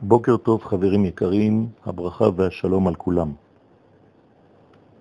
[0.00, 3.32] בוקר טוב חברים יקרים, הברכה והשלום על כולם.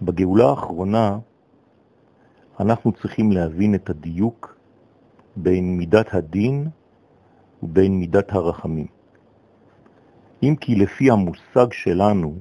[0.01, 1.19] בגאולה האחרונה
[2.59, 4.57] אנחנו צריכים להבין את הדיוק
[5.35, 6.67] בין מידת הדין
[7.63, 8.87] ובין מידת הרחמים.
[10.43, 12.35] אם כי לפי המושג שלנו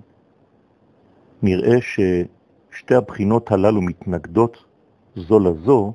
[1.43, 4.64] נראה ששתי הבחינות הללו מתנגדות
[5.16, 5.93] זו לזו,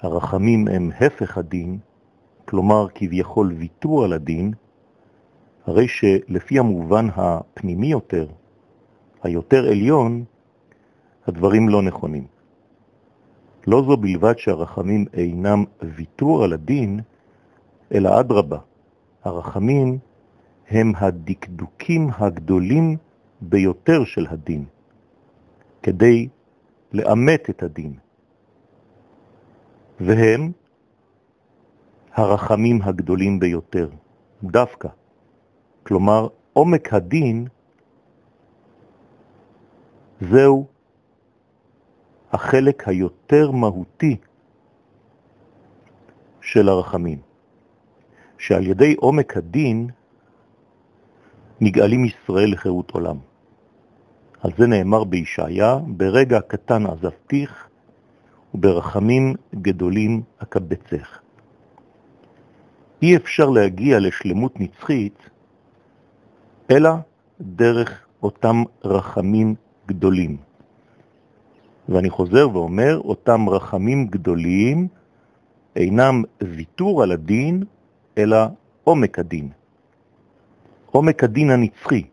[0.00, 1.78] הרחמים הם הפך הדין,
[2.44, 4.52] כלומר כביכול ויתור על הדין,
[5.66, 8.26] הרי שלפי המובן הפנימי יותר,
[9.22, 10.24] היותר עליון,
[11.26, 12.26] הדברים לא נכונים.
[13.66, 17.00] לא זו בלבד שהרחמים אינם ויתור על הדין,
[17.94, 18.58] אלא אדרבה,
[19.24, 19.98] הרחמים
[20.68, 22.96] הם הדקדוקים הגדולים
[23.40, 24.64] ביותר של הדין,
[25.82, 26.28] כדי
[26.92, 27.94] לאמת את הדין.
[30.00, 30.52] והם
[32.14, 33.88] הרחמים הגדולים ביותר,
[34.42, 34.88] דווקא.
[35.90, 37.46] כלומר, עומק הדין
[40.20, 40.66] זהו
[42.32, 44.16] החלק היותר מהותי
[46.40, 47.18] של הרחמים,
[48.38, 49.88] שעל ידי עומק הדין
[51.60, 53.16] נגאלים ישראל לחירות עולם.
[54.40, 57.68] על זה נאמר בישעיה, ברגע קטן עזבתיך
[58.54, 61.18] וברחמים גדולים אקבצך.
[63.02, 65.30] אי אפשר להגיע לשלמות נצחית
[66.70, 66.90] אלא
[67.40, 69.54] דרך אותם רחמים
[69.86, 70.36] גדולים.
[71.88, 74.88] ואני חוזר ואומר, אותם רחמים גדולים
[75.76, 77.64] אינם ויתור על הדין,
[78.18, 78.36] אלא
[78.84, 79.48] עומק הדין.
[80.90, 82.04] עומק הדין הנצחי,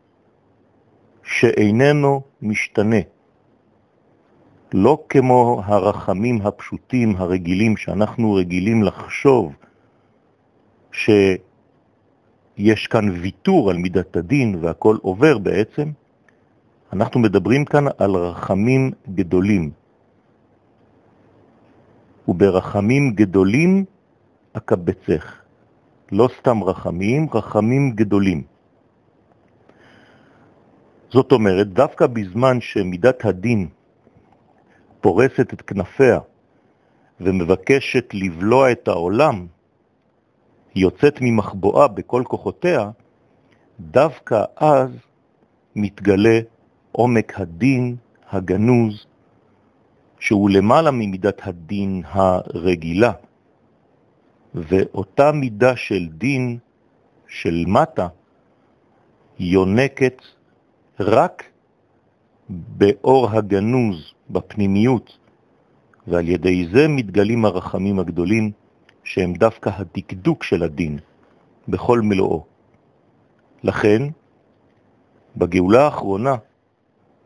[1.24, 3.02] שאיננו משתנה.
[4.74, 9.54] לא כמו הרחמים הפשוטים הרגילים שאנחנו רגילים לחשוב
[12.58, 15.92] שיש כאן ויתור על מידת הדין והכל עובר בעצם,
[16.94, 19.72] אנחנו מדברים כאן על רחמים גדולים.
[22.28, 23.86] וברחמים גדולים
[24.54, 25.42] אקבצך.
[26.12, 28.44] לא סתם רחמים, רחמים גדולים.
[31.10, 33.68] זאת אומרת, דווקא בזמן שמידת הדין
[35.02, 36.20] פורסת את כנפיה
[37.22, 39.48] ומבקשת לבלוע את העולם,
[40.78, 42.90] יוצאת ממחבואה בכל כוחותיה,
[43.80, 44.90] דווקא אז
[45.76, 46.40] מתגלה
[46.92, 47.96] עומק הדין
[48.30, 49.06] הגנוז,
[50.20, 53.12] שהוא למעלה ממידת הדין הרגילה,
[54.54, 56.58] ואותה מידה של דין
[57.28, 58.08] של מטה
[59.40, 60.22] יונקת
[61.00, 61.44] רק
[62.50, 65.18] באור הגנוז, בפנימיות,
[66.08, 68.52] ועל ידי זה מתגלים הרחמים הגדולים,
[69.08, 71.00] שהם דווקא הדקדוק של הדין,
[71.68, 72.44] בכל מלואו.
[73.64, 74.02] לכן,
[75.38, 76.36] בגאולה האחרונה,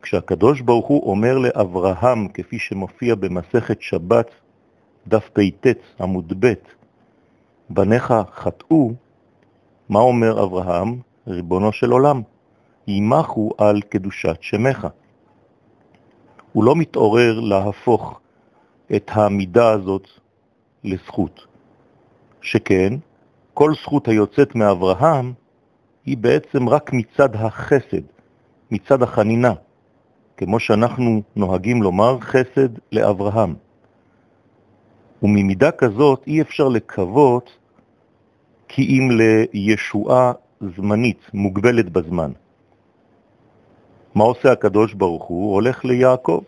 [0.02, 4.31] כשהקדוש ברוך הוא אומר לאברהם, כפי שמופיע במסכת שבת,
[5.08, 5.68] דף פ"ט
[6.02, 6.53] עמוד ב',
[7.69, 8.94] בניך חטאו,
[9.90, 11.00] מה אומר אברהם?
[11.28, 12.22] ריבונו של עולם,
[12.88, 14.88] יימחו על קדושת שמך.
[16.53, 18.19] הוא לא מתעורר להפוך
[18.96, 20.08] את המידה הזאת
[20.84, 21.50] לזכות.
[22.41, 22.94] שכן,
[23.53, 25.34] כל זכות היוצאת מאברהם
[26.06, 28.02] היא בעצם רק מצד החסד,
[28.72, 29.53] מצד החנינה,
[30.38, 33.56] כמו שאנחנו נוהגים לומר, חסד לאברהם.
[35.24, 37.57] וממידה כזאת אי אפשר לקוות
[38.68, 40.31] כי אם לישועה
[40.75, 42.31] זמנית, מוגבלת בזמן.
[44.16, 45.53] מה עושה הקדוש ברוך הוא?
[45.53, 46.44] הולך ליעקב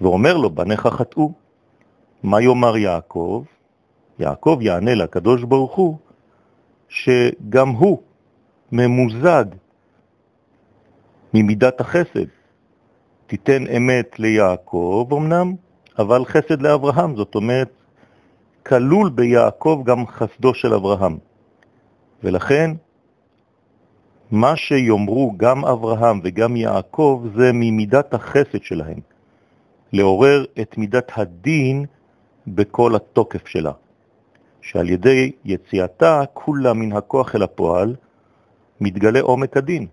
[0.00, 1.32] ואומר לו, בניך חטאו.
[2.22, 3.44] מה יאמר יעקב?
[4.20, 5.96] יעקב יענה לקדוש ברוך הוא
[6.88, 8.02] שגם הוא
[8.72, 9.44] ממוזג
[11.34, 12.26] ממידת החסד.
[13.26, 15.54] תיתן אמת ליעקב אמנם,
[15.98, 17.70] אבל חסד לאברהם, זאת אומרת,
[18.66, 21.18] כלול ביעקב גם חסדו של אברהם.
[22.22, 22.70] ולכן,
[24.30, 29.00] מה שיאמרו גם אברהם וגם יעקב זה ממידת החסד שלהם,
[29.92, 31.84] לעורר את מידת הדין
[32.46, 33.72] בכל התוקף שלה,
[34.60, 37.96] שעל ידי יציאתה כולה מן הכוח אל הפועל
[38.80, 39.86] מתגלה עומק הדין.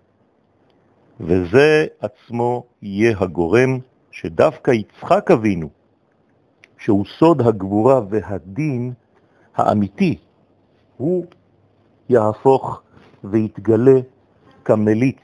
[1.19, 3.79] וזה עצמו יהיה הגורם
[4.11, 5.69] שדווקא יצחק אבינו,
[6.77, 8.93] שהוא סוד הגבורה והדין
[9.55, 10.17] האמיתי,
[10.97, 11.25] הוא
[12.09, 12.81] יהפוך
[13.23, 13.99] ויתגלה
[14.65, 15.19] כמליץ,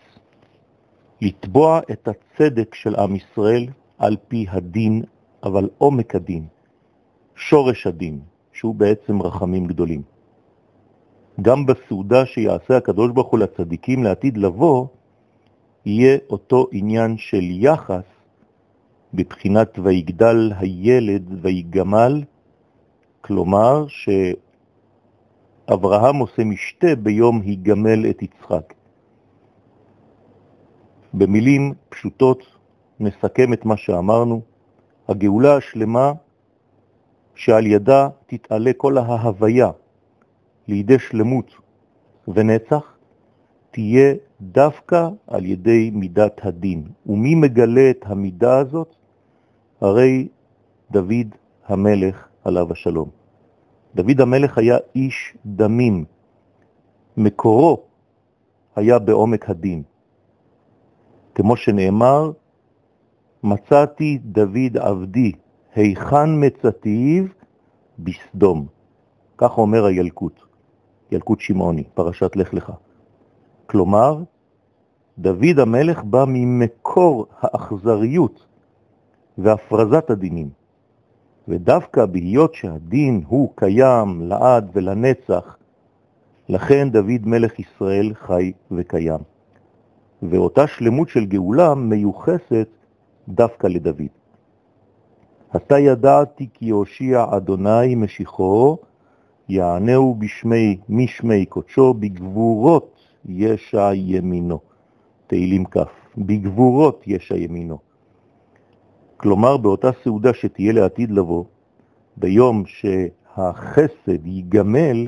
[1.21, 3.67] לתבוע את הצדק של עם ישראל
[3.97, 5.03] על פי הדין,
[5.43, 6.45] אבל עומק הדין,
[7.35, 8.19] שורש הדין,
[8.53, 10.01] שהוא בעצם רחמים גדולים.
[11.41, 14.87] גם בסעודה שיעשה הקדוש ברוך הוא לצדיקים לעתיד לבוא,
[15.85, 18.03] יהיה אותו עניין של יחס
[19.13, 22.23] בבחינת ויגדל הילד ויגמל,
[23.21, 23.85] כלומר
[25.67, 28.73] שאברהם עושה משתה ביום היגמל את יצחק.
[31.13, 32.43] במילים פשוטות
[32.99, 34.41] נסכם את מה שאמרנו,
[35.07, 36.11] הגאולה השלמה
[37.35, 39.71] שעל ידה תתעלה כל ההוויה
[40.67, 41.51] לידי שלמות
[42.27, 42.97] ונצח,
[43.71, 46.87] תהיה דווקא על ידי מידת הדין.
[47.05, 48.95] ומי מגלה את המידה הזאת?
[49.81, 50.27] הרי
[50.91, 51.27] דוד
[51.65, 53.09] המלך עליו השלום.
[53.95, 56.05] דוד המלך היה איש דמים,
[57.17, 57.83] מקורו
[58.75, 59.83] היה בעומק הדין.
[61.35, 62.31] כמו שנאמר,
[63.43, 65.31] מצאתי דוד עבדי,
[65.75, 67.25] היכן מצאתיו
[67.99, 68.67] בסדום.
[69.37, 70.41] כך אומר הילקוט,
[71.11, 72.71] ילקוט שמעוני, פרשת לך לך.
[73.65, 74.23] כלומר,
[75.17, 78.45] דוד המלך בא ממקור האכזריות
[79.37, 80.49] והפרזת הדינים.
[81.47, 85.57] ודווקא בהיות שהדין הוא קיים לעד ולנצח,
[86.49, 89.19] לכן דוד מלך ישראל חי וקיים.
[90.23, 92.67] ואותה שלמות של גאולה מיוחסת
[93.27, 94.22] דווקא לדוד.
[95.55, 98.77] אתה ידעתי כי הושיע אדוני משיחו,
[99.49, 104.59] יענהו בשמי משמי קודשו, בגבורות ישע ימינו.
[105.27, 105.77] תהילים כ',
[106.17, 107.77] בגבורות ישע ימינו.
[109.17, 111.43] כלומר, באותה סעודה שתהיה לעתיד לבוא,
[112.17, 115.07] ביום שהחסד ייגמל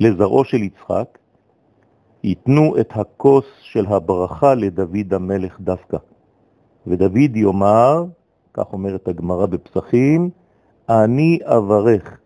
[0.00, 1.18] לזרעו של יצחק,
[2.24, 5.96] ייתנו את הכוס של הברכה לדוד המלך דווקא.
[6.90, 8.04] ודוד יאמר,
[8.54, 10.30] כך אומרת הגמרא בפסחים,
[10.88, 12.18] אני אברך,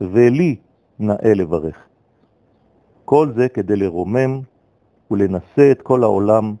[0.00, 0.56] ולי
[0.98, 1.76] נאה לברך.
[3.04, 4.40] כל זה כדי לרומם
[5.10, 6.54] ולנסה את כל העולם,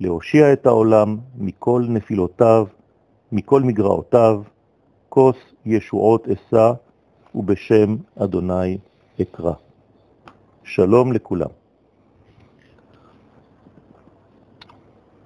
[0.00, 2.66] להושיע את העולם מכל נפילותיו,
[3.32, 4.42] מכל מגרעותיו,
[5.08, 6.72] כוס ישועות אשא,
[7.34, 8.78] ובשם אדוני
[9.22, 9.52] אקרא.
[10.64, 11.63] שלום לכולם.